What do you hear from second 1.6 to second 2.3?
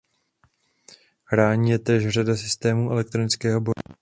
je též